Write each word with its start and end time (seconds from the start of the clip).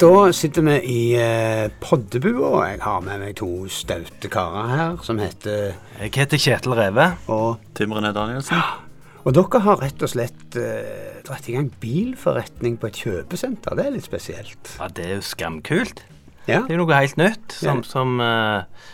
Da 0.00 0.32
sitter 0.34 0.64
vi 0.66 0.74
i 0.90 1.02
eh, 1.16 1.68
poddebua, 1.80 2.48
og 2.48 2.62
jeg 2.66 2.80
har 2.82 3.02
med 3.04 3.20
meg 3.22 3.36
to 3.38 3.48
staute 3.72 4.28
karer 4.32 4.72
her 4.72 4.96
som 5.06 5.20
heter 5.22 5.76
Jeg 6.00 6.10
heter 6.16 6.40
Kjetil 6.42 6.74
Reve. 6.76 7.06
Og, 7.32 7.60
Tim 7.78 7.94
René 7.94 8.10
Danielsen. 8.16 8.58
og 9.24 9.36
dere 9.38 9.60
har 9.64 9.78
rett 9.80 10.02
og 10.04 10.10
slett 10.12 10.58
eh, 10.60 11.20
dratt 11.24 11.46
i 11.48 11.54
gang 11.56 11.70
bilforretning 11.80 12.76
på 12.82 12.90
et 12.90 12.98
kjøpesenter. 13.04 13.78
Det 13.78 13.86
er 13.86 13.94
litt 13.94 14.08
spesielt. 14.08 14.74
Ja, 14.80 14.90
det 14.92 15.06
er 15.06 15.14
jo 15.20 15.24
skamkult. 15.30 16.02
Ja, 16.44 16.60
Det 16.66 16.74
er 16.74 16.76
jo 16.76 16.82
noe 16.82 16.98
helt 16.98 17.16
nytt 17.22 17.54
som, 17.56 17.80
Ja. 17.80 17.88
som 17.88 18.18
eh, 18.20 18.90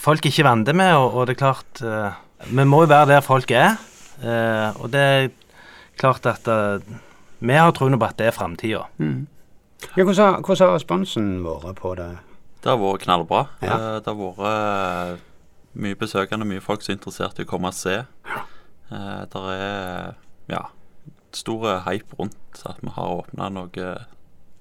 folk 0.00 0.24
ikke 0.30 0.46
vant 0.48 0.70
med, 0.72 0.94
og, 0.96 1.18
og 1.18 1.26
det 1.28 1.34
er 1.36 1.42
klart 1.42 1.82
eh, 1.84 2.22
Vi 2.48 2.64
må 2.64 2.84
jo 2.86 2.92
være 2.94 3.10
der 3.16 3.26
folk 3.26 3.50
er. 3.52 3.74
eh, 4.22 4.70
og 4.80 4.88
det 4.94 5.02
er 5.02 5.28
klart 6.00 6.24
at 6.30 6.48
eh, 6.48 6.78
vi 7.42 7.58
har 7.58 7.74
troen 7.76 7.98
på 7.98 8.06
at 8.08 8.16
det 8.22 8.30
er 8.30 8.38
framtida. 8.38 8.86
mm. 9.02 9.20
Ja 9.96 10.04
hvordan, 10.06 10.22
har, 10.34 10.40
hvordan 10.46 10.68
har 10.68 10.76
responsen 10.76 11.28
vært 11.46 11.80
på 11.80 11.94
det? 11.98 12.10
Det 12.62 12.70
har 12.70 12.78
vært 12.78 13.04
knallbra. 13.06 13.42
Ja. 13.64 13.74
Eh, 13.76 13.98
Det 14.04 14.12
har 14.12 14.18
vært 14.20 14.46
eh, 14.52 15.24
mye 15.82 15.98
besøkende, 15.98 16.46
mye 16.48 16.62
folk 16.62 16.82
som 16.84 16.92
er 16.94 16.98
interessert 17.00 17.40
i 17.42 17.46
å 17.46 17.50
komme 17.50 17.72
og 17.72 17.76
se. 17.78 18.00
Ja. 18.28 18.42
Det 18.92 19.40
er 19.56 20.10
ja, 20.52 20.58
stor 21.32 21.62
hype 21.86 22.18
rundt 22.18 22.64
at 22.68 22.82
vi 22.84 22.90
har 22.92 23.14
åpna 23.22 23.46
noe 23.54 23.92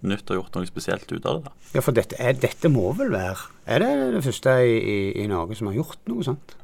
nytt 0.08 0.32
og 0.32 0.38
gjort 0.40 0.56
noe 0.56 0.70
spesielt 0.70 1.12
ut 1.12 1.26
av 1.30 1.42
det. 1.44 1.52
Ja, 1.76 1.82
for 1.84 1.94
dette, 1.94 2.16
er, 2.18 2.34
dette 2.40 2.72
må 2.72 2.88
vel 2.98 3.12
være 3.14 3.36
Er 3.70 3.84
det 3.84 3.90
det 4.16 4.22
første 4.26 4.56
i, 4.66 4.78
i, 4.80 4.96
i 5.22 5.28
Norge 5.30 5.58
som 5.60 5.68
har 5.70 5.76
gjort 5.78 6.00
noe 6.10 6.24
sånt? 6.26 6.56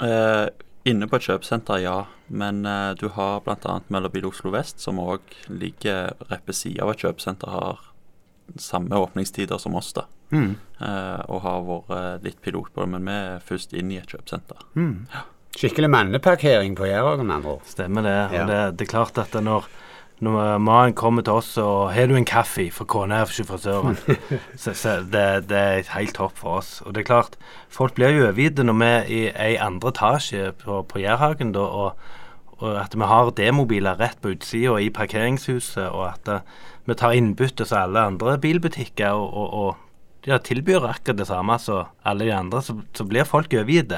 Eh, 0.00 0.46
inne 0.88 1.08
på 1.08 1.18
et 1.18 1.26
kjøpesenter, 1.28 1.80
ja. 1.84 1.98
Men 2.28 2.64
uh, 2.68 2.92
du 2.98 3.08
har 3.16 3.42
bl.a. 3.44 3.78
Møllerbil 3.92 4.28
Oslo 4.28 4.52
Vest, 4.54 4.82
som 4.84 5.00
òg 5.02 5.36
ligger 5.48 6.14
rett 6.30 6.44
ved 6.48 6.58
sida 6.58 6.84
av 6.84 6.94
et 6.94 7.04
kjøpesenter, 7.04 7.52
har 7.52 7.84
samme 8.60 8.96
åpningstider 9.00 9.60
som 9.60 9.76
oss, 9.78 9.92
da. 9.96 10.06
Mm. 10.34 10.56
Uh, 10.80 11.20
og 11.30 11.44
har 11.44 11.62
vært 11.68 12.26
litt 12.26 12.42
pilot 12.44 12.72
på 12.74 12.84
det, 12.84 12.90
men 12.96 13.08
vi 13.08 13.14
er 13.16 13.44
først 13.44 13.72
inn 13.76 13.92
i 13.94 14.00
et 14.00 14.10
kjøpesenter. 14.10 14.66
Mm. 14.76 15.06
Skikkelig 15.54 15.90
manneparkering 15.90 16.74
på 16.76 16.88
Jærhagen, 16.88 17.28
med 17.28 17.38
andre 17.38 17.56
ord. 17.56 17.66
Stemmer 17.70 18.04
det. 18.04 18.18
Ja. 18.34 18.46
Det, 18.48 18.60
det 18.78 18.88
er 18.88 18.90
klart 18.90 19.20
at 19.22 19.36
når 19.38 19.68
når 20.22 20.58
mannen 20.62 20.94
kommer 20.94 21.22
til 21.22 21.32
oss 21.32 21.56
og 21.58 21.92
'Har 21.92 22.06
du 22.06 22.14
en 22.14 22.24
kaffe?' 22.24 22.70
for 22.72 22.84
kona 22.84 23.14
er 23.14 23.24
ikke 23.26 23.48
frisøren. 23.50 23.96
så 24.56 24.72
så 24.74 25.02
det, 25.12 25.48
det 25.48 25.58
er 25.58 25.98
helt 25.98 26.14
topp 26.14 26.38
for 26.38 26.58
oss. 26.58 26.82
Og 26.86 26.94
det 26.94 27.00
er 27.00 27.14
klart, 27.14 27.36
folk 27.68 27.94
blir 27.94 28.08
jo 28.08 28.26
overgitt 28.26 28.58
når 28.58 28.78
vi 29.08 29.26
er 29.34 29.48
i 29.48 29.56
andre 29.56 29.88
etasje 29.88 30.52
på, 30.52 30.82
på 30.82 30.98
Jærhagen, 30.98 31.52
da, 31.52 31.60
og, 31.60 31.96
og 32.58 32.80
at 32.80 32.94
vi 32.94 33.02
har 33.02 33.30
demobiler 33.30 34.00
rett 34.00 34.20
på 34.22 34.28
utsida 34.28 34.78
i 34.78 34.90
parkeringshuset, 34.90 35.88
og 35.88 36.12
at 36.12 36.28
eh, 36.28 36.40
vi 36.86 36.94
tar 36.94 37.12
innbytte 37.12 37.64
som 37.64 37.78
alle 37.78 38.00
andre 38.00 38.38
bilbutikker, 38.38 39.10
og, 39.10 39.34
og, 39.34 39.54
og 39.54 39.76
ja, 40.26 40.38
tilbyr 40.38 40.86
akkurat 40.88 41.18
det 41.18 41.26
samme 41.26 41.58
som 41.58 41.90
alle 42.04 42.24
de 42.24 42.34
andre, 42.34 42.62
så, 42.62 42.78
så 42.94 43.04
blir 43.04 43.24
folk 43.24 43.52
overgitt. 43.52 43.92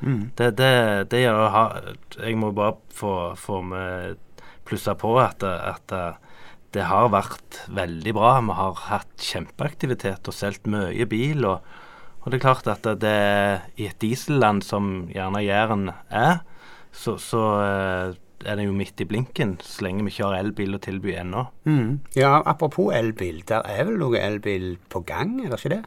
Mm. 0.00 0.30
Det, 0.38 0.56
det, 0.56 1.10
det 1.12 1.18
gjør 1.20 1.38
å 1.42 1.48
ha 1.52 1.62
Jeg 2.22 2.38
må 2.40 2.54
bare 2.56 2.78
få, 2.96 3.34
få 3.36 3.60
med 3.60 4.16
plusse 4.70 4.94
på 4.98 5.16
at, 5.20 5.42
at 5.44 5.94
det 6.74 6.86
har 6.86 7.10
vært 7.10 7.60
veldig 7.74 8.14
bra. 8.14 8.32
Vi 8.46 8.56
har 8.58 8.82
hatt 8.86 9.26
kjempeaktivitet 9.26 10.28
og 10.30 10.36
solgt 10.36 10.68
mye 10.70 11.06
bil. 11.10 11.44
Og, 11.48 11.66
og 12.22 12.30
det 12.30 12.38
er 12.38 12.44
klart 12.44 12.70
at 12.70 12.86
det 13.02 13.18
i 13.80 13.88
et 13.90 14.00
dieselland 14.02 14.62
som 14.66 15.08
gjerne 15.10 15.42
Jæren 15.42 15.88
er, 16.08 16.42
så, 16.94 17.16
så 17.22 17.44
eh, 17.62 18.18
er 18.46 18.58
det 18.58 18.66
jo 18.66 18.74
midt 18.74 19.02
i 19.02 19.06
blinken, 19.06 19.56
så 19.62 19.86
lenge 19.86 20.06
vi 20.06 20.14
ikke 20.14 20.28
har 20.28 20.40
elbil 20.40 20.78
å 20.78 20.82
tilby 20.82 21.14
ennå. 21.20 21.46
Mm. 21.68 22.00
Ja, 22.18 22.38
apropos 22.38 22.94
elbil. 22.94 23.42
Der 23.46 23.66
er 23.66 23.86
vel 23.88 23.98
noe 24.00 24.20
elbil 24.22 24.74
på 24.90 25.02
gang, 25.06 25.38
er 25.42 25.52
det 25.52 25.60
ikke 25.60 25.74
det? 25.74 25.82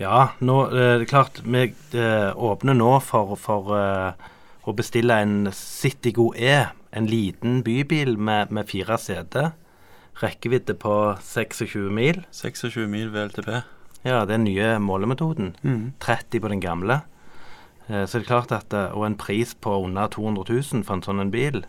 Ja, 0.00 0.30
nå, 0.40 0.62
eh, 0.68 0.98
det 1.00 1.06
er 1.06 1.12
klart 1.12 1.40
vi 1.44 1.64
eh, 1.96 2.28
åpner 2.36 2.76
nå 2.76 2.92
for, 3.04 3.36
for 3.40 3.72
å 3.72 4.76
bestille 4.76 5.16
en 5.24 5.48
Citigo 5.56 6.30
E. 6.36 6.60
En 6.92 7.06
liten 7.06 7.62
bybil 7.62 8.18
med, 8.18 8.50
med 8.50 8.66
fire 8.66 8.98
seter. 8.98 9.52
Rekkevidde 10.22 10.74
på 10.74 11.14
26 11.22 11.90
mil. 11.94 12.24
26 12.32 12.88
mil 12.90 13.12
ved 13.12 13.30
LTP. 13.30 13.50
Ja, 14.04 14.24
det 14.24 14.34
er 14.34 14.36
den 14.36 14.44
nye 14.44 14.78
målemetoden. 14.78 15.56
Mm. 15.62 15.92
30 16.00 16.40
på 16.40 16.48
den 16.48 16.60
gamle. 16.60 17.00
Eh, 17.88 18.06
så 18.06 18.18
det 18.18 18.24
er 18.24 18.30
klart 18.32 18.52
at 18.52 18.72
eh, 18.72 18.96
Og 18.96 19.06
en 19.06 19.16
pris 19.16 19.54
på 19.54 19.84
under 19.84 20.06
200 20.06 20.44
000 20.48 20.84
for 20.84 20.94
en 20.98 21.02
sånn 21.02 21.20
en 21.20 21.30
bil. 21.30 21.62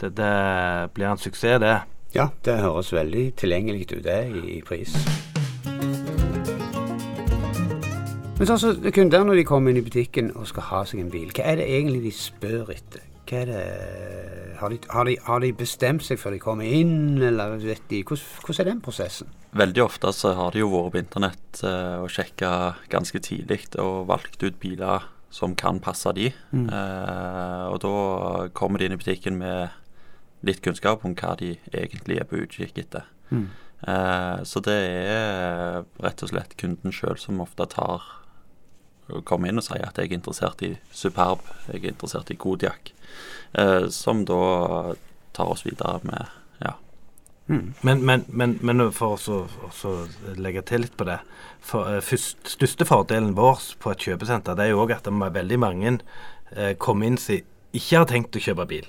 Det, 0.00 0.12
det 0.16 0.92
blir 0.94 1.10
en 1.10 1.18
suksess, 1.18 1.60
det. 1.60 1.78
Ja, 2.14 2.28
det 2.44 2.60
høres 2.60 2.92
veldig 2.92 3.34
tilgjengelig 3.36 3.88
ut, 3.92 4.04
det, 4.04 4.20
i, 4.28 4.58
i 4.58 4.62
pris. 4.62 4.94
Men 8.38 8.46
sånn 8.46 8.60
så 8.62 8.70
kunder 8.94 9.24
når 9.26 9.40
de 9.40 9.44
kommer 9.48 9.72
inn 9.72 9.80
i 9.80 9.84
butikken 9.84 10.30
og 10.38 10.46
skal 10.46 10.68
ha 10.70 10.84
seg 10.86 11.02
en 11.02 11.10
bil, 11.10 11.32
hva 11.34 11.42
er 11.50 11.58
det 11.58 11.66
egentlig 11.66 12.04
de 12.06 12.12
spør 12.14 12.70
etter? 12.70 13.02
Hva 13.28 13.42
er 13.42 13.50
det, 13.50 13.64
har, 14.58 14.72
de, 14.72 14.78
har, 14.88 15.04
de, 15.04 15.16
har 15.26 15.42
de 15.44 15.50
bestemt 15.56 16.04
seg 16.06 16.20
før 16.20 16.34
de 16.34 16.40
kommer 16.42 16.64
inn, 16.64 17.18
eller 17.20 17.58
vet 17.60 17.84
de, 17.90 18.00
hvordan, 18.06 18.24
hvordan 18.44 18.64
er 18.64 18.70
den 18.70 18.80
prosessen? 18.84 19.34
Veldig 19.58 19.84
ofte 19.84 20.12
så 20.16 20.32
har 20.38 20.54
de 20.54 20.62
jo 20.62 20.70
vært 20.72 20.94
på 20.94 21.02
internett 21.02 21.62
eh, 21.66 21.96
og 22.02 22.10
sjekka 22.12 22.50
ganske 22.92 23.20
tidlig 23.24 23.62
og 23.80 24.08
valgt 24.10 24.42
ut 24.44 24.58
biler 24.60 25.06
som 25.30 25.54
kan 25.58 25.80
passe 25.84 26.12
de. 26.16 26.30
Mm. 26.52 26.66
Eh, 26.72 27.64
og 27.68 27.78
da 27.84 27.94
kommer 28.56 28.80
de 28.80 28.88
inn 28.88 28.96
i 28.96 29.00
butikken 29.00 29.38
med 29.40 29.76
litt 30.46 30.62
kunnskap 30.64 31.04
om 31.04 31.16
hva 31.18 31.34
de 31.38 31.56
egentlig 31.72 32.20
er 32.20 32.28
på 32.28 32.40
utkikk 32.44 32.80
etter. 32.84 33.08
Mm. 33.28 33.48
Eh, 33.88 34.38
så 34.48 34.62
det 34.64 34.78
er 34.78 35.84
rett 36.02 36.24
og 36.24 36.32
slett 36.32 36.56
kunden 36.60 36.94
sjøl 36.94 37.18
som 37.20 37.44
ofte 37.44 37.68
tar 37.74 38.04
kommer 39.24 39.48
inn 39.48 39.58
og 39.60 39.64
si 39.64 39.78
at 39.80 39.96
jeg 39.98 40.10
er 40.10 40.18
interessert 40.18 40.62
i 40.66 40.74
Superb, 40.92 41.44
jeg 41.72 41.82
er 41.84 41.92
interessert 41.92 42.30
i 42.30 42.36
Kodiak. 42.36 42.92
Eh, 43.54 43.86
som 43.88 44.24
da 44.28 44.94
tar 45.36 45.52
oss 45.54 45.64
videre 45.66 46.00
med 46.04 46.26
ja, 46.64 46.74
Mm. 47.48 47.72
Men, 47.80 48.04
men, 48.04 48.24
men, 48.28 48.58
men 48.60 48.92
for 48.92 49.16
å 49.16 49.18
så- 49.72 50.08
legge 50.36 50.60
til 50.68 50.82
litt 50.84 50.96
på 51.00 51.06
det 51.08 51.18
for, 51.64 51.88
eh, 51.88 52.00
først, 52.04 52.36
Største 52.44 52.84
fordelen 52.84 53.30
vår 53.34 53.62
på 53.80 53.90
et 53.90 54.04
kjøpesenter 54.04 54.54
det 54.54 54.66
er 54.66 54.74
jo 54.74 54.82
òg 54.84 54.92
at 54.92 55.04
det 55.08 55.14
er 55.16 55.30
veldig 55.32 55.58
mange 55.58 55.94
eh, 56.54 56.74
kommer 56.76 57.06
inn 57.06 57.16
som 57.16 57.40
ikke 57.72 57.96
har 58.02 58.04
tenkt 58.04 58.36
å 58.36 58.42
kjøpe 58.44 58.66
bil. 58.68 58.84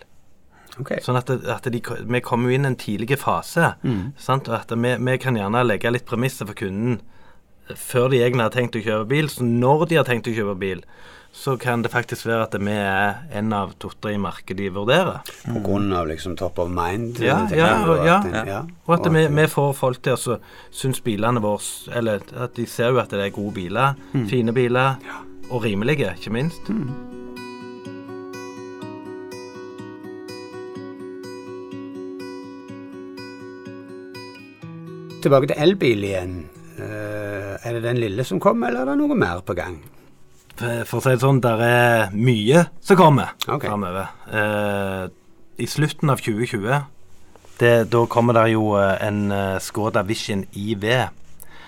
Okay. 0.79 0.99
Sånn 1.03 1.15
at, 1.15 1.29
at 1.29 1.63
de, 1.71 1.79
vi 1.79 2.19
kommer 2.19 2.49
jo 2.51 2.55
inn 2.59 2.67
i 2.67 2.71
en 2.73 2.75
tidlig 2.75 3.17
fase. 3.19 3.73
Mm. 3.83 4.11
Sant? 4.19 4.47
Og 4.51 4.55
at 4.59 4.71
vi, 4.75 4.91
vi 5.07 5.17
kan 5.23 5.35
gjerne 5.39 5.63
legge 5.65 5.91
litt 5.91 6.05
premisser 6.07 6.45
for 6.47 6.59
kunden 6.59 6.99
før 7.77 8.09
de 8.09 8.23
egentlig 8.23 8.47
har 8.47 8.55
tenkt 8.55 8.77
å 8.79 8.83
kjøpe 8.83 9.09
bil. 9.11 9.29
Så 9.31 9.45
når 9.45 9.87
de 9.89 9.99
har 9.99 10.07
tenkt 10.07 10.29
å 10.29 10.35
kjøpe 10.35 10.55
bil, 10.61 10.83
så 11.31 11.57
kan 11.57 11.83
det 11.85 11.91
faktisk 11.93 12.25
være 12.25 12.47
at 12.47 12.55
vi 12.57 12.73
er 12.73 13.19
en 13.37 13.53
av 13.53 13.75
to-tre 13.79 14.15
i 14.15 14.21
markedet 14.21 14.57
de 14.63 14.71
vurderer. 14.73 15.21
På 15.45 15.61
grunn 15.65 15.91
av 15.93 16.09
liksom 16.09 16.35
top 16.39 16.57
of 16.59 16.71
mind? 16.73 17.21
Ja, 17.21 17.43
ja, 17.53 17.69
og 17.85 18.01
ja. 18.05 18.17
at 18.25 18.47
ja. 18.49 18.63
Og 18.87 18.95
at 18.97 19.07
Og 19.07 19.13
vi, 19.13 19.27
vi 19.37 19.45
får 19.47 19.73
folk 19.77 20.01
til 20.03 20.17
å 20.17 20.39
synes 20.71 21.01
bilene 21.05 21.41
våre 21.43 21.61
Eller 21.93 22.25
at 22.33 22.57
de 22.57 22.65
ser 22.65 22.89
jo 22.89 22.99
at 23.01 23.13
det 23.13 23.21
er 23.27 23.35
gode 23.35 23.53
biler. 23.53 23.95
Fine 24.29 24.53
biler. 24.53 24.97
Og 25.49 25.63
rimelige, 25.63 26.13
ikke 26.17 26.33
minst. 26.33 26.69
Tilbake 35.19 35.49
til 35.51 35.57
elbil 35.59 36.03
igjen. 36.03 36.37
Er 37.65 37.73
det 37.75 37.83
den 37.83 37.97
lille 37.99 38.23
som 38.23 38.39
kommer, 38.39 38.67
eller 38.69 38.81
er 38.87 38.93
det 38.93 38.97
noe 39.01 39.15
mer 39.19 39.41
på 39.45 39.55
gang? 39.57 39.79
For 40.59 40.83
for 40.87 40.99
å 40.99 41.03
si 41.03 41.09
det 41.15 41.21
sånn, 41.23 41.39
der 41.43 41.61
er 41.63 42.09
mye 42.15 42.65
som 42.83 42.97
kommer 42.99 43.31
Ok. 43.47 43.63
framover. 43.65 44.09
Eh, 44.31 45.07
I 45.63 45.67
slutten 45.67 46.09
av 46.11 46.19
2020 46.19 46.85
det, 47.59 47.89
Da 47.91 48.05
kommer 48.07 48.33
det 48.33 48.51
jo 48.53 48.73
eh, 48.79 48.97
en 49.07 49.31
eh, 49.31 49.59
Skoda 49.59 50.01
Vision 50.07 50.45
IV, 50.55 51.09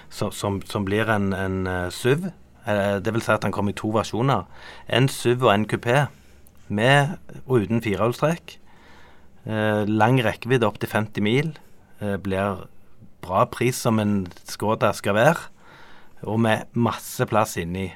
som, 0.10 0.32
som, 0.32 0.62
som 0.68 0.86
blir 0.86 1.08
en, 1.10 1.34
en 1.34 1.68
eh, 1.68 1.90
SUV. 1.92 2.30
Eh, 2.68 3.00
det 3.00 3.14
vil 3.14 3.22
si 3.24 3.32
at 3.32 3.42
den 3.44 3.52
kommer 3.52 3.72
i 3.72 3.80
to 3.80 3.92
versjoner. 3.96 4.44
En 4.88 5.08
SUV 5.12 5.44
og 5.48 5.54
en 5.54 5.66
kupé. 5.68 6.06
Med 6.72 7.18
og 7.46 7.64
uten 7.66 7.82
firehjulstrekk. 7.84 8.58
Eh, 9.48 9.84
lang 9.88 10.20
rekkevidde 10.24 10.68
opp 10.68 10.80
til 10.80 10.90
50 10.92 11.22
mil. 11.24 11.54
Blir 12.02 12.64
bra 13.22 13.44
pris 13.46 13.76
som 13.78 14.00
en 14.02 14.26
Skoda 14.50 14.92
skal 14.98 15.14
være. 15.14 15.50
Og 16.24 16.40
med 16.40 16.66
masse 16.74 17.26
plass 17.26 17.58
inni. 17.58 17.92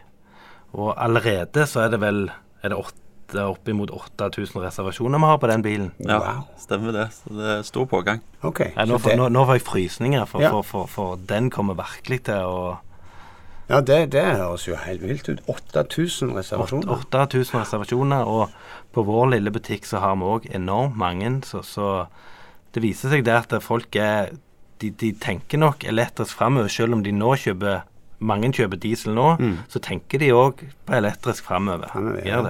Og 0.73 0.93
allerede 0.97 1.65
så 1.69 1.85
er 1.85 1.89
det 1.93 1.99
vel 2.01 2.29
er 2.63 2.69
det 2.73 2.77
åtte, 2.77 3.01
oppimot 3.45 3.89
8000 3.91 4.61
reservasjoner 4.61 5.19
vi 5.21 5.25
har 5.25 5.37
på 5.41 5.47
den 5.49 5.61
bilen. 5.65 5.91
ja 5.99 6.17
Wow. 6.19 6.43
stemmer 6.57 6.91
det. 6.93 7.07
Så 7.13 7.33
det 7.37 7.45
er 7.59 7.61
stor 7.63 7.85
pågang. 7.85 8.21
Okay, 8.43 8.71
Ja, 8.77 8.85
nå, 8.85 8.97
får, 8.97 9.09
det- 9.09 9.17
nå, 9.17 9.29
nå 9.29 9.45
får 9.45 9.53
jeg 9.59 9.61
frysninger, 9.65 10.25
for, 10.27 10.41
Ja. 10.41 10.49
for, 10.51 10.61
for, 10.63 10.85
for 10.87 11.15
den 11.17 11.49
kommer 11.49 11.73
virkelig 11.75 12.23
til 12.23 12.33
å 12.45 12.77
Ja, 13.69 13.81
det, 13.81 14.11
det 14.11 14.21
høres 14.37 14.67
jo 14.67 14.75
helt 14.75 15.01
vilt 15.01 15.27
ut. 15.29 15.39
8000 15.47 16.35
reservasjoner. 16.35 16.87
8000 17.01 17.59
reservasjoner, 17.61 18.25
og 18.27 18.49
på 18.93 19.03
vår 19.03 19.31
lille 19.31 19.49
butikk 19.51 19.85
så 19.85 19.99
har 19.99 20.15
vi 20.15 20.21
òg 20.21 20.45
enormt 20.55 20.95
mange, 20.95 21.41
så, 21.45 21.63
så 21.63 22.07
det 22.73 22.83
viser 22.83 23.09
seg 23.09 23.23
det 23.25 23.33
at 23.33 23.63
folk 23.63 23.95
er 23.95 24.29
de, 24.79 24.89
de 24.91 25.13
tenker 25.13 25.57
nok 25.57 25.83
elektrisk 25.83 26.35
framover, 26.37 26.67
selv 26.69 26.93
om 26.93 27.01
de 27.03 27.11
nå 27.11 27.33
kjøper 27.41 27.81
mange 28.19 28.51
kjøper 28.55 28.79
diesel 28.79 29.15
nå, 29.17 29.31
så 29.71 29.81
tenker 29.83 30.21
de 30.21 30.31
òg 30.35 30.61
på 30.87 30.95
elektrisk 30.95 31.47
framover. 31.47 31.91
Ja. 32.25 32.41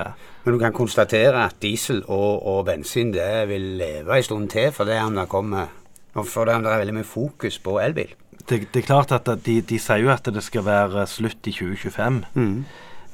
Men 0.45 0.53
du 0.53 0.59
kan 0.61 0.75
konstatere 0.75 1.47
at 1.47 1.57
diesel 1.63 2.03
og, 2.05 2.45
og 2.45 2.65
bensin 2.67 3.13
det 3.15 3.47
vil 3.49 3.71
leve 3.79 4.19
en 4.19 4.27
stund 4.27 4.51
til, 4.53 4.69
for 4.75 4.85
det 4.85 4.99
han 5.01 5.17
det 5.17 5.25
kommer 5.31 5.73
og 6.15 6.27
for 6.31 6.47
det 6.47 6.55
er 6.55 6.79
veldig 6.79 6.95
mye 6.95 7.07
fokus 7.07 7.57
på 7.59 7.75
elbil. 7.83 8.13
Det, 8.45 8.67
det 8.71 8.81
er 8.81 8.87
klart 8.87 9.11
at 9.15 9.27
de, 9.45 9.59
de 9.65 9.79
sier 9.81 10.03
jo 10.05 10.11
at 10.13 10.27
det 10.31 10.43
skal 10.45 10.63
være 10.67 11.03
slutt 11.11 11.49
i 11.49 11.53
2025. 11.55 12.21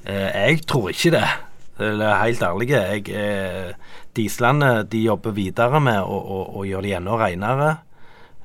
Eh, 0.05 0.27
jeg 0.29 0.61
tror 0.69 0.91
ikke 0.91 1.13
det. 1.15 1.25
Eller 1.81 2.11
er 2.11 2.23
helt 2.25 2.43
ærlig. 2.45 2.69
Jeg, 2.69 3.09
eh, 3.09 3.97
dieslene 4.15 4.83
de 4.91 5.05
jobber 5.07 5.33
videre 5.33 5.81
med 5.81 6.01
å, 6.03 6.19
å, 6.19 6.41
å 6.61 6.65
gjøre 6.67 6.85
de 6.85 6.95
enda 6.99 7.17
renere. 7.23 7.71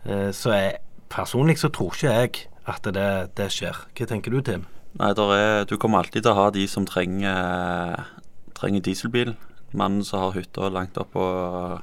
Eh, 0.07 0.31
så 0.33 0.55
jeg, 0.57 0.79
personlig 1.13 1.59
så 1.61 1.69
tror 1.75 1.93
ikke 1.93 2.15
jeg 2.15 2.47
at 2.67 2.83
det, 2.95 3.11
det 3.39 3.51
skjer. 3.55 3.77
Hva 3.95 4.07
tenker 4.11 4.35
du, 4.35 4.41
Tim? 4.43 4.67
Nei, 4.97 5.13
der 5.15 5.33
er, 5.37 5.65
du 5.69 5.77
kommer 5.77 6.01
alltid 6.03 6.25
til 6.25 6.33
å 6.33 6.39
ha 6.39 6.47
de 6.55 6.65
som 6.71 6.87
trenger, 6.89 8.07
trenger 8.57 8.85
dieselbil. 8.87 9.35
Mannen 9.77 10.05
som 10.07 10.23
har 10.23 10.37
hytta 10.39 10.71
langt 10.73 10.97
opp 11.01 11.13
på 11.13 11.25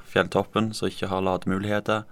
fjelltoppen, 0.10 0.72
som 0.74 0.90
ikke 0.90 1.12
har 1.12 1.22
lademuligheter. 1.26 2.08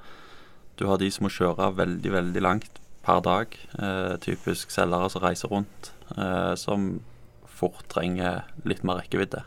Du 0.78 0.86
har 0.90 1.02
de 1.02 1.10
som 1.14 1.26
må 1.26 1.32
kjøre 1.34 1.72
veldig, 1.78 2.12
veldig 2.14 2.44
langt 2.46 2.82
per 3.06 3.22
dag. 3.26 3.56
Eh, 3.80 4.18
typisk 4.22 4.72
selgere 4.74 5.10
som 5.10 5.24
reiser 5.26 5.50
rundt, 5.52 5.92
eh, 6.18 6.54
som 6.56 7.02
fort 7.50 7.82
trenger 7.90 8.44
litt 8.66 8.84
mer 8.86 9.02
rekkevidde. 9.02 9.44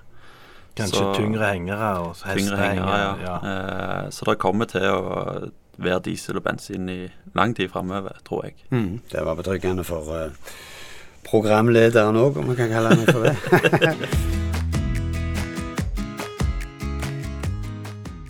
Kanskje 0.74 0.98
Så- 0.98 1.14
tyngre 1.14 1.52
hengere 1.52 1.90
og 2.02 2.16
Tyngre 2.18 2.56
hengere, 2.58 2.98
ja. 2.98 3.14
ja. 3.22 3.36
Eh, 3.46 4.08
så 4.10 4.24
det 4.26 4.38
kommer 4.42 4.66
til 4.66 4.82
å 4.82 5.52
være 5.76 6.00
diesel 6.10 6.36
og 6.40 6.44
bensin 6.46 6.88
i 6.88 7.08
lang 7.34 7.56
tid 7.56 7.68
framover, 7.72 8.12
tror 8.26 8.44
jeg. 8.46 8.54
Det 9.12 9.24
var 9.26 9.34
betryggende 9.38 9.84
for 9.84 10.02
uh, 10.12 10.30
programlederen 11.26 12.16
òg, 12.20 12.36
om 12.38 12.50
vi 12.50 12.56
kan 12.58 12.70
kalle 12.72 12.88
ham 12.94 13.06
for 13.08 13.20
det. 13.24 13.36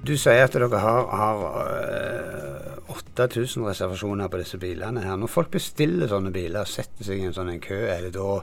du 0.09 0.17
sier 0.21 0.45
at 0.45 0.53
dere 0.53 0.79
har, 0.79 1.03
har 1.17 1.37
uh, 1.51 2.65
8000 2.95 3.67
reservasjoner 3.67 4.29
på 4.29 4.41
disse 4.41 4.59
bilene 4.61 5.03
her. 5.05 5.17
Når 5.21 5.31
folk 5.33 5.51
bestiller 5.55 6.11
sånne 6.11 6.33
biler 6.35 6.61
og 6.65 6.71
setter 6.71 7.05
seg 7.07 7.21
i 7.21 7.27
en 7.29 7.37
sånn 7.37 7.53
en 7.53 7.63
kø, 7.63 7.81
er 7.89 8.01
det 8.07 8.15
da 8.17 8.43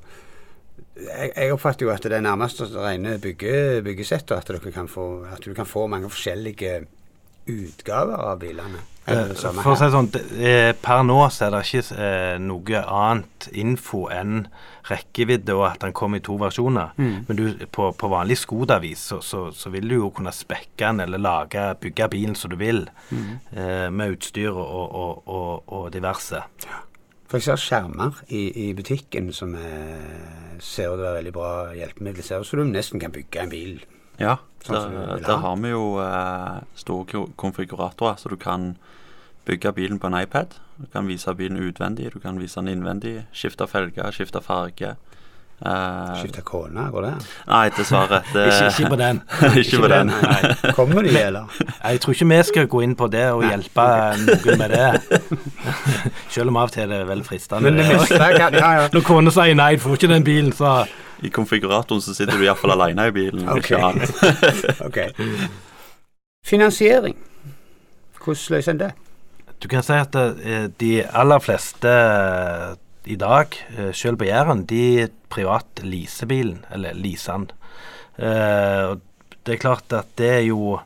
jeg, 1.02 1.32
jeg 1.36 1.54
oppfatter 1.54 1.86
jo 1.86 1.92
at 1.94 2.04
det 2.04 2.18
er 2.18 2.26
nærmest 2.26 2.62
rene 2.74 3.18
bygge, 3.22 3.82
byggesett, 3.86 4.32
og 4.34 4.42
at, 4.42 4.74
kan 4.74 4.90
at 5.32 5.46
du 5.46 5.54
kan 5.58 5.70
få 5.70 5.88
mange 5.92 6.10
forskjellige 6.12 6.82
utgaver 7.48 8.20
av 8.32 8.40
bilene. 8.42 8.82
Eh, 9.10 9.32
For 9.34 9.74
å 9.74 9.78
si 9.80 9.88
sånn, 9.90 10.08
eh, 10.38 10.74
per 10.78 11.02
nå 11.04 11.16
så 11.34 11.48
er 11.48 11.56
det 11.56 11.62
ikke 11.66 11.98
eh, 11.98 12.36
noe 12.40 12.82
annet 12.86 13.48
info 13.58 14.04
enn 14.14 14.44
rekkevidde 14.92 15.56
og 15.58 15.66
at 15.72 15.80
den 15.82 15.94
kommer 15.98 16.22
i 16.22 16.24
to 16.26 16.36
versjoner. 16.38 16.92
Mm. 17.02 17.26
Men 17.28 17.40
du, 17.40 17.66
på, 17.74 17.90
på 17.98 18.10
vanlig 18.12 18.38
Skoda-vis 18.44 19.08
så, 19.12 19.18
så, 19.26 19.48
så 19.58 19.72
vil 19.74 19.90
du 19.90 19.96
jo 19.98 20.12
kunne 20.14 20.32
spekke 20.36 20.86
den 20.92 21.02
eller 21.08 21.18
lage, 21.22 21.66
bygge 21.82 22.08
bilen 22.14 22.36
som 22.38 22.54
du 22.54 22.58
vil, 22.62 22.86
Mm. 23.12 23.40
eh, 23.58 23.90
med 23.90 24.14
utstyr 24.16 24.54
og, 24.54 24.96
og, 24.96 25.24
og, 25.28 25.64
og 25.68 25.90
diverse. 25.92 26.44
For 27.32 27.40
jeg 27.40 27.44
ser 27.48 27.60
skjermer 27.64 28.22
i, 28.30 28.70
i 28.70 28.74
butikken 28.76 29.32
som 29.34 29.54
er, 29.56 30.60
ser 30.60 30.92
ut 30.92 30.98
til 30.98 31.02
å 31.02 31.06
være 31.08 31.18
veldig 31.22 31.34
bra 31.36 31.52
hjelpemiddel. 31.76 32.24
Ser 32.28 32.44
ut 32.44 32.48
som 32.50 32.60
du 32.62 32.66
nesten 32.70 33.00
kan 33.02 33.12
bygge 33.16 33.42
en 33.46 33.52
bil. 33.52 33.78
Ja, 34.22 34.38
da 34.68 34.82
der 35.18 35.32
ha. 35.34 35.38
har 35.48 35.56
vi 35.62 35.74
jo 35.74 35.86
eh, 36.04 36.62
store 36.78 37.28
konfiguratorer, 37.36 38.20
så 38.22 38.30
du 38.30 38.38
kan 38.38 38.76
bygge 39.46 39.74
bilen 39.74 40.00
på 40.00 40.08
en 40.12 40.22
iPad. 40.22 40.58
Du 40.78 40.86
kan 40.94 41.08
vise 41.10 41.34
bilen 41.36 41.58
utvendig, 41.58 42.14
du 42.14 42.20
kan 42.20 42.40
vise 42.40 42.62
den 42.62 42.68
innvendig. 42.76 43.24
Skifte 43.34 43.68
felger, 43.68 44.12
skifte 44.14 44.42
farge. 44.42 44.96
Uh, 45.62 46.16
Skifte 46.18 46.42
kone, 46.42 46.88
går 46.90 47.04
det? 47.06 47.10
Nei, 47.46 47.68
dessverre. 47.78 48.24
Det, 48.34 48.46
Ikke, 48.50 48.70
ikke 48.72 48.90
på 48.90 48.98
den. 48.98 49.20
ikke 49.62 49.82
på 49.84 49.90
den. 49.92 50.08
Nei. 50.10 50.72
Kommer 50.74 51.06
de, 51.06 51.12
eller? 51.28 51.60
Jeg 51.84 52.02
tror 52.02 52.16
ikke 52.18 52.28
vi 52.32 52.40
skal 52.48 52.66
gå 52.72 52.82
inn 52.82 52.96
på 52.98 53.10
det 53.14 53.28
og 53.30 53.44
hjelpe 53.46 53.86
noen 54.24 54.58
med 54.58 54.74
det. 54.74 55.22
Selv 56.34 56.50
om 56.50 56.58
av 56.58 56.72
og 56.72 56.74
til 56.74 56.88
er 56.88 57.04
det 57.04 57.08
veldig 57.12 57.28
fristende. 57.30 57.62
Men 57.70 57.78
det 57.78 57.86
meste 57.92 58.18
kan 58.40 58.58
Ja, 58.58 58.72
ja. 58.80 58.90
Når 58.94 59.06
kona 59.06 59.34
sier 59.38 59.54
nei, 59.62 59.76
du 59.78 59.86
får 59.86 60.00
ikke 60.00 60.10
den 60.16 60.26
bilen, 60.26 60.50
så 60.58 60.80
I 61.22 61.30
konfiguratoren 61.30 62.02
så 62.02 62.16
sitter 62.18 62.38
du 62.40 62.46
iallfall 62.48 62.74
alene 62.74 63.08
i 63.08 63.14
bilen, 63.16 63.48
Ok. 63.50 63.64
ikke 63.64 63.82
annet. 63.86 64.10
Ok. 64.88 64.98
Finansiering. 66.46 67.16
Hvordan 68.22 68.56
løser 68.56 68.72
en 68.76 68.80
det? 68.82 68.92
Du 69.62 69.68
kan 69.70 69.84
si 69.86 69.94
at 69.94 70.16
eh, 70.18 70.68
de 70.82 70.92
aller 71.06 71.42
fleste 71.44 71.90
eh, 71.90 72.72
i 73.14 73.18
dag, 73.22 73.54
eh, 73.78 73.92
selv 73.94 74.18
på 74.18 74.26
Jæren, 74.26 74.64
de 74.70 75.08
privat 75.30 75.84
leaser 75.86 76.30
bilen, 76.30 76.64
eller 76.74 76.98
leaser 76.98 77.38
den. 77.44 77.52
Eh, 78.18 78.96
det 79.46 79.56
er 79.56 79.62
klart 79.62 79.94
at 79.94 80.10
det 80.18 80.30
er 80.40 80.46
jo 80.50 80.80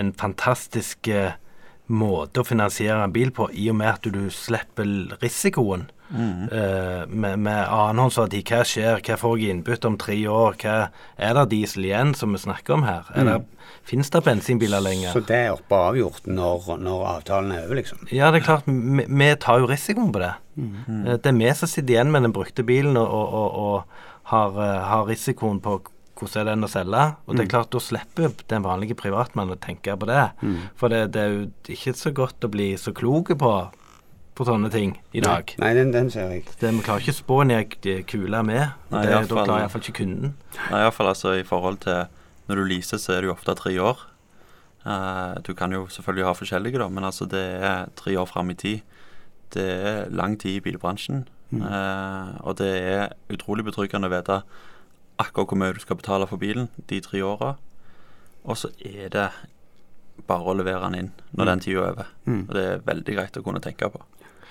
en 0.00 0.12
fantastisk 0.16 1.08
eh, 1.08 1.32
måte 1.92 2.42
å 2.42 2.46
finansiere 2.46 3.02
en 3.04 3.12
bil 3.14 3.32
på, 3.34 3.48
i 3.52 3.68
og 3.72 3.76
med 3.80 3.88
at 3.94 4.12
du 4.12 4.22
slipper 4.32 5.16
risikoen. 5.22 5.88
Eh, 6.12 7.06
med, 7.08 7.38
med 7.40 7.60
annenhåndsverdi. 7.72 8.42
Hva 8.44 8.60
skjer? 8.68 8.98
Hva 9.00 9.16
får 9.16 9.38
jeg 9.38 9.46
i 9.46 9.52
innbytte 9.54 9.88
om 9.88 9.96
tre 10.00 10.16
år? 10.28 10.58
Hva 10.60 10.74
Er 11.16 11.38
det 11.38 11.46
diesel 11.54 11.86
igjen, 11.88 12.12
som 12.18 12.34
vi 12.36 12.42
snakker 12.42 12.76
om 12.76 12.84
her? 12.84 13.08
Mm. 13.16 13.46
Fins 13.88 14.12
det 14.12 14.20
bensinbiler 14.26 14.84
lenger? 14.84 15.14
Så 15.16 15.22
det 15.26 15.38
er 15.46 15.54
oppe 15.54 15.72
og 15.78 15.88
avgjort 15.94 16.28
når, 16.28 16.68
når 16.84 17.06
avtalen 17.14 17.54
er 17.56 17.64
over, 17.64 17.80
liksom? 17.80 18.04
Ja, 18.12 18.28
det 18.30 18.42
er 18.42 18.48
klart, 18.50 18.68
vi, 18.68 19.06
vi 19.08 19.30
tar 19.40 19.62
jo 19.62 19.70
risikoen 19.70 20.12
på 20.12 20.22
det. 20.22 20.34
Eh, 20.60 21.16
Det 21.16 21.32
er 21.32 21.40
vi 21.40 21.54
som 21.56 21.70
sitter 21.70 21.96
igjen 21.96 22.12
med 22.12 22.28
den 22.28 22.36
brukte 22.36 22.66
bilen 22.66 23.00
og, 23.00 23.08
og, 23.08 23.32
og, 23.32 23.58
og 23.64 24.30
har, 24.34 24.60
eh, 24.60 24.84
har 24.92 25.08
risikoen 25.08 25.62
på 25.64 25.80
hvordan 26.22 26.40
er 26.40 26.48
den 26.52 26.64
å 26.66 26.70
selge. 26.70 27.02
Og 27.26 27.36
det 27.36 27.44
er 27.44 27.50
klart, 27.52 27.70
da 27.74 27.80
slipper 27.82 28.32
den 28.48 28.64
vanlige 28.64 28.96
privatmannen 28.98 29.56
å 29.56 29.60
tenke 29.60 29.96
på 29.98 30.08
det. 30.08 30.24
For 30.80 30.92
det, 30.92 31.00
det 31.16 31.22
er 31.22 31.32
jo 31.34 31.44
ikke 31.74 31.94
så 31.98 32.12
godt 32.16 32.46
å 32.46 32.50
bli 32.52 32.70
så 32.80 32.94
klok 32.96 33.34
på, 33.42 33.50
på 34.38 34.46
sånne 34.48 34.70
ting 34.72 34.94
i 35.12 35.20
dag. 35.24 35.52
Nei, 35.60 35.72
den, 35.76 35.90
den 35.94 36.08
ser 36.14 36.30
jeg. 36.32 36.46
Det, 36.60 36.70
vi 36.72 36.84
klarer 36.86 37.04
ikke 37.04 37.16
å 37.16 37.18
spå 37.18 37.40
ned 37.50 37.76
kula 38.08 38.40
med. 38.46 38.72
Nei, 38.94 39.02
det, 39.04 39.12
da 39.18 39.20
fall- 39.26 39.44
klarer 39.44 39.66
iallfall 39.66 39.84
ikke 39.84 39.98
kunden. 40.00 40.32
Nei, 40.70 40.80
iallfall 40.86 41.12
altså 41.12 41.34
i 41.40 41.44
forhold 41.48 41.82
til 41.84 42.06
Når 42.50 42.58
du 42.58 42.64
leaser, 42.66 42.98
så 42.98 43.12
er 43.14 43.20
det 43.22 43.28
jo 43.30 43.36
ofte 43.36 43.54
tre 43.54 43.70
år. 43.78 44.00
Uh, 44.82 45.38
du 45.46 45.52
kan 45.54 45.70
jo 45.70 45.84
selvfølgelig 45.94 46.24
ha 46.26 46.32
forskjellige, 46.34 46.80
da, 46.82 46.88
men 46.90 47.04
altså 47.06 47.28
det 47.30 47.42
er 47.62 47.92
tre 47.96 48.16
år 48.18 48.26
fram 48.26 48.50
i 48.50 48.56
tid. 48.58 48.80
Det 49.54 49.62
er 49.62 50.10
lang 50.10 50.34
tid 50.42 50.58
i 50.58 50.64
bilbransjen. 50.64 51.22
Eh, 51.52 52.28
og 52.48 52.54
det 52.56 52.70
er 52.80 53.10
utrolig 53.28 53.66
betryggende 53.66 54.08
å 54.08 54.12
vite 54.14 54.38
akkurat 55.20 55.48
hvor 55.52 55.58
mye 55.60 55.74
du 55.76 55.80
skal 55.82 55.98
betale 56.00 56.26
for 56.30 56.40
bilen 56.40 56.68
de 56.90 57.00
tre 57.04 57.22
åra. 57.26 57.56
Og 58.44 58.56
så 58.58 58.70
er 58.80 59.10
det 59.12 59.28
bare 60.28 60.50
å 60.50 60.54
levere 60.58 60.88
den 60.88 60.98
inn 60.98 61.10
når 61.36 61.50
den 61.52 61.60
tida 61.64 61.82
er 61.82 61.92
over. 61.92 62.08
Og 62.28 62.54
det 62.56 62.64
er 62.68 62.82
veldig 62.86 63.14
greit 63.18 63.36
å 63.38 63.44
kunne 63.46 63.62
tenke 63.64 63.88
på. 63.92 64.00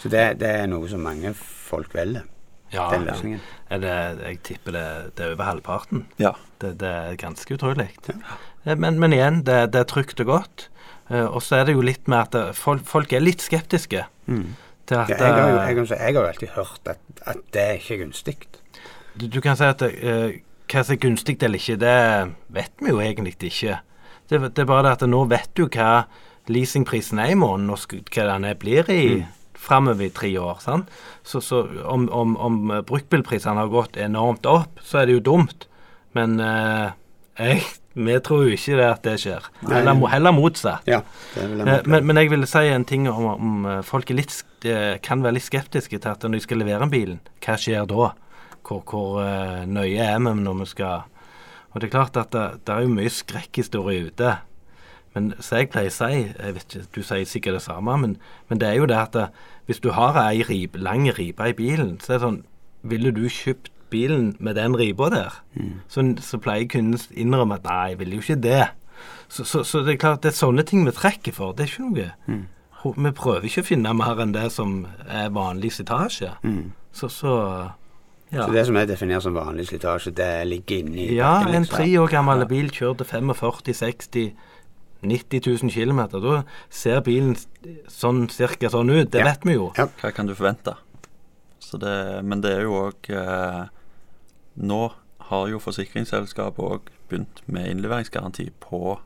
Så 0.02 0.10
det, 0.10 0.40
det 0.42 0.50
er 0.64 0.70
noe 0.72 0.88
som 0.90 1.04
mange 1.06 1.34
folk 1.38 1.94
velger, 1.94 2.24
Ja, 2.72 2.88
den 2.90 3.04
løsningen. 3.06 3.42
Er 3.70 3.82
det, 3.84 3.96
jeg 4.24 4.40
tipper 4.48 4.74
det, 4.78 4.86
det 5.18 5.26
er 5.26 5.34
over 5.36 5.44
halvparten. 5.50 6.06
Ja. 6.22 6.32
Det, 6.64 6.78
det 6.82 6.88
er 6.90 7.20
ganske 7.20 7.54
utrolig. 7.58 7.90
Ja. 8.08 8.76
Men, 8.76 8.98
men 9.02 9.14
igjen, 9.14 9.42
det, 9.46 9.60
det 9.76 9.84
er 9.84 9.90
trygt 9.92 10.22
og 10.24 10.32
godt. 10.32 10.68
Eh, 11.12 11.26
og 11.28 11.42
så 11.44 11.60
er 11.60 11.68
det 11.68 11.76
jo 11.76 11.84
litt 11.86 12.08
med 12.10 12.32
at 12.32 12.56
folk, 12.58 12.86
folk 12.88 13.14
er 13.14 13.22
litt 13.24 13.44
skeptiske 13.44 14.06
til 14.26 14.98
at 14.98 15.12
Ja, 15.12 15.18
jeg, 15.20 15.34
har 15.36 15.50
jo, 15.52 15.58
eh, 15.60 15.68
jeg, 15.76 15.90
jeg 15.92 16.00
har 16.16 16.18
jo 16.18 16.28
alltid 16.30 16.54
hørt 16.56 16.92
at, 16.96 17.02
at 17.28 17.44
det 17.54 17.62
er 17.68 17.78
ikke 17.82 18.00
gunstig. 18.06 18.38
du, 19.20 19.28
du 19.28 19.42
kan 19.44 19.60
si 19.60 19.68
at 19.68 19.82
eh, 19.86 20.40
hva 20.72 20.84
som 20.86 20.96
er 20.96 21.02
gunstig 21.04 21.38
eller 21.44 21.60
ikke, 21.60 21.80
det 21.82 21.96
vet 22.56 22.84
vi 22.84 22.94
jo 22.94 23.02
egentlig 23.04 23.36
ikke. 23.50 23.80
Det, 24.30 24.40
det 24.56 24.64
er 24.64 24.70
bare 24.70 24.86
det 24.88 24.96
at 24.98 25.10
nå 25.10 25.26
vet 25.32 25.52
du 25.58 25.66
hva 25.68 26.06
leasingprisen 26.52 27.20
er 27.22 27.34
i 27.34 27.40
måneden, 27.40 27.74
og 27.74 28.12
hva 28.16 28.28
den 28.30 28.48
er 28.48 28.58
blir 28.60 28.88
i 28.92 29.04
framover 29.62 30.08
i 30.08 30.14
tre 30.16 30.32
år. 30.42 30.62
Sant? 30.64 30.90
Så, 31.28 31.42
så 31.46 31.66
om, 31.86 32.08
om, 32.10 32.34
om 32.38 32.64
bruktbilprisene 32.88 33.62
har 33.62 33.74
gått 33.74 34.00
enormt 34.02 34.48
opp, 34.50 34.82
så 34.86 35.02
er 35.02 35.10
det 35.10 35.20
jo 35.20 35.28
dumt. 35.32 35.68
Men 36.18 36.40
eh, 36.44 36.96
jeg, 37.38 37.62
vi 37.94 38.18
tror 38.24 38.48
jo 38.48 38.56
ikke 38.56 38.80
det 38.80 38.88
at 38.88 39.04
det 39.06 39.18
skjer. 39.22 39.52
Heller, 39.68 40.08
heller 40.12 40.36
motsatt. 40.36 40.88
Ja, 40.90 41.04
Eh, 41.38 41.86
men, 41.86 42.08
men 42.08 42.20
jeg 42.20 42.32
vil 42.34 42.48
si 42.50 42.66
en 42.72 42.88
ting 42.88 43.08
om, 43.12 43.28
om 43.32 43.66
eh, 43.70 43.80
folk 43.88 44.10
er 44.12 44.20
litt, 44.20 44.34
eh, 44.68 44.98
kan 45.04 45.24
være 45.24 45.38
litt 45.38 45.48
skeptiske 45.48 46.00
til 46.02 46.12
at 46.12 46.26
når 46.26 46.40
de 46.40 46.44
skal 46.48 46.62
levere 46.64 46.88
en 46.88 46.92
bilen, 46.92 47.22
hva 47.44 47.58
skjer 47.60 47.88
da? 47.90 48.12
Hvor, 48.68 48.84
hvor 48.88 49.22
eh, 49.24 49.66
nøye 49.66 50.04
er 50.04 50.20
vi 50.20 50.34
når 50.38 50.60
vi 50.62 50.66
skal 50.66 51.02
Og 51.72 51.82
det 51.82 51.88
er 51.88 51.92
klart 51.92 52.18
at 52.18 52.34
det, 52.34 52.62
det 52.68 52.74
er 52.76 52.82
jo 52.82 52.96
mye 52.96 53.10
skrekkhistorie 53.10 54.06
ute. 54.12 54.38
Men 55.16 55.34
som 55.40 55.58
jeg 55.58 55.70
pleier 55.72 55.92
å 55.92 55.96
si, 55.96 56.18
jeg 56.28 56.56
vet 56.56 56.76
ikke, 56.76 56.88
du 56.96 57.02
sier 57.04 57.28
sikkert 57.28 57.58
det 57.58 57.62
samme, 57.64 57.96
men, 58.00 58.18
men 58.50 58.60
det 58.60 58.68
er 58.68 58.80
jo 58.80 58.88
det 58.92 58.98
at 59.00 59.16
det, 59.16 59.28
hvis 59.68 59.80
du 59.84 59.92
har 59.96 60.20
ei 60.20 60.44
rib, 60.48 60.76
lang 60.76 61.08
ripe 61.16 61.48
i 61.48 61.56
bilen, 61.56 61.98
så 62.04 62.14
er 62.14 62.20
det 62.20 62.26
sånn 62.28 62.42
Ville 62.82 63.12
du 63.14 63.28
kjøpt 63.30 63.70
bilen 63.94 64.32
med 64.40 64.56
den 64.58 64.74
riba 64.74 65.10
der? 65.14 65.36
Så, 65.88 66.02
så 66.18 66.40
pleier 66.42 66.66
kunden 66.72 66.98
innrømme 67.14 67.60
at 67.60 67.68
nei, 67.68 67.92
jeg 67.92 68.00
ville 68.00 68.18
jo 68.18 68.24
ikke 68.26 68.40
det. 68.42 68.64
Så, 69.30 69.46
så, 69.46 69.62
så 69.64 69.84
det 69.86 69.94
er 69.94 70.00
klart 70.02 70.24
det 70.24 70.32
er 70.32 70.40
sånne 70.40 70.66
ting 70.66 70.82
vi 70.88 70.94
trekker 70.96 71.36
for. 71.36 71.54
Det 71.54 71.68
er 71.68 71.72
ikke 71.72 71.86
noe 71.86 72.08
Mm 72.28 72.42
Vi 72.84 73.12
prøver 73.14 73.46
ikke 73.46 73.62
å 73.62 73.66
finne 73.68 73.94
mer 73.94 74.20
enn 74.24 74.34
det 74.34 74.48
som 74.54 74.88
er 75.06 75.30
vanlig 75.30 75.70
slitasje. 75.76 76.32
Så, 76.92 77.10
så 77.14 77.34
ja. 78.32 78.46
Så 78.46 78.52
det 78.56 78.66
som 78.68 78.78
er 78.80 78.86
definert 78.88 79.24
som 79.26 79.34
vanlig 79.36 79.68
slitasje, 79.68 80.14
det 80.16 80.30
ligger 80.48 80.80
inni 80.86 81.10
ja, 81.18 81.40
bakken, 81.42 81.56
en 81.56 81.66
tre 81.68 81.88
år 82.00 82.08
gammel 82.14 82.46
bil 82.48 82.70
kjørte 82.72 83.04
til 83.04 83.28
45-60 83.32 84.32
90 85.02 85.42
000 85.64 85.72
km. 85.74 86.00
Da 86.22 86.44
ser 86.70 87.02
bilen 87.02 87.36
sånn 87.90 88.28
cirka 88.30 88.70
sånn 88.70 88.92
ut. 88.94 89.10
Det 89.12 89.20
Ja. 89.24 89.26
vet 89.32 89.44
vi 89.46 89.56
jo. 89.58 89.72
Ja. 89.78 89.88
Hva 90.02 90.12
kan 90.14 90.28
du 90.30 90.36
forvente? 90.36 90.76
Så 91.60 91.80
det, 91.82 92.24
men 92.24 92.42
det 92.42 92.52
er 92.58 92.62
jo 92.68 92.74
òg 92.90 93.10
eh, 93.10 93.66
Nå 94.62 94.92
har 95.32 95.48
jo 95.48 95.60
forsikringsselskapet 95.64 96.60
òg 96.60 96.90
begynt 97.10 97.42
med 97.48 97.70
innleveringsgaranti 97.72 98.50
på 98.60 99.00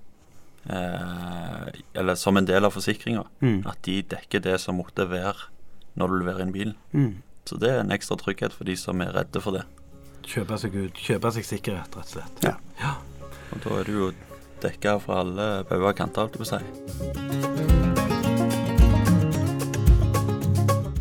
eh, 0.70 1.67
Eller 1.94 2.15
som 2.15 2.38
en 2.38 2.46
del 2.48 2.65
av 2.65 2.74
forsikringa. 2.75 3.24
Mm. 3.41 3.62
At 3.70 3.82
de 3.86 4.01
dekker 4.15 4.41
det 4.44 4.60
som 4.63 4.79
måtte 4.82 5.08
være 5.10 5.50
når 5.96 6.08
du 6.12 6.15
leverer 6.20 6.41
inn 6.44 6.51
bilen. 6.55 6.75
Mm. 6.91 7.13
Så 7.45 7.57
det 7.61 7.69
er 7.69 7.79
en 7.83 7.93
ekstra 7.93 8.17
trygghet 8.17 8.53
for 8.55 8.65
de 8.65 8.73
som 8.79 9.01
er 9.05 9.13
redde 9.13 9.41
for 9.41 9.51
det. 9.53 9.65
Kjøpe 10.25 10.57
seg 10.57 10.73
ut. 10.73 10.97
Kjøpe 10.97 11.29
seg 11.35 11.45
sikkerhet, 11.45 11.93
rett 11.93 12.01
og 12.01 12.05
slett. 12.15 12.37
Ja. 12.81 12.95
Og 13.53 13.61
da 13.61 13.69
er 13.79 13.83
du 13.85 13.93
jo 13.93 14.07
dekka 14.63 14.95
fra 15.03 15.19
alle 15.21 15.45
bauger 15.69 15.91
og 15.91 15.97
kanter, 15.99 16.21
holdt 16.25 16.35
jeg 16.35 16.41
på 16.41 16.47
å 16.47 16.51
si. 16.55 16.61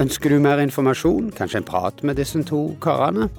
Ønsker 0.04 0.28
du 0.34 0.38
mer 0.42 0.60
informasjon, 0.60 1.32
kanskje 1.38 1.58
en 1.62 1.68
prat 1.70 2.02
med 2.04 2.20
disse 2.20 2.42
to 2.44 2.76
karene, 2.84 3.30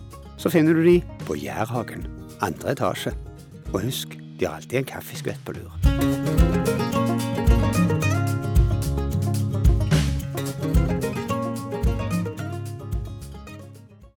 så 0.41 0.49
finner 0.49 0.73
du 0.73 0.81
de 0.87 0.97
på 1.27 1.37
Jærhagen, 1.37 2.07
andre 2.41 2.73
etasje. 2.73 3.13
Og 3.73 3.85
husk, 3.85 4.17
de 4.39 4.47
har 4.47 4.57
alltid 4.57 4.81
en 4.81 4.91
kaffeskvett 4.95 5.41
på 5.45 5.51
lur. 5.59 6.04